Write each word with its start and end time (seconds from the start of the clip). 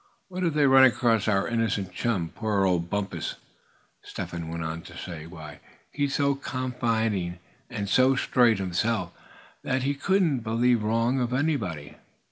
"What 0.29 0.43
if 0.43 0.55
they 0.55 0.65
run 0.65 0.83
across 0.83 1.27
our 1.27 1.47
innocent 1.47 1.93
chum, 1.93 2.29
poor 2.29 2.65
old 2.65 2.89
Bumpus?" 2.89 3.35
Step 4.01 4.31
Hen 4.31 4.47
went 4.47 4.63
on 4.63 4.81
to 4.81 4.97
say, 4.97 5.27
"Why, 5.27 5.59
he's 5.91 6.15
so 6.15 6.33
confiding, 6.33 7.37
and 7.69 7.87
so 7.87 8.15
straight 8.15 8.57
himself, 8.57 9.13
that 9.63 9.83
he 9.83 9.93
couldn't 9.93 10.39
believe 10.39 10.81
wrong 10.81 11.19
of 11.19 11.33
anybody. 11.33 11.97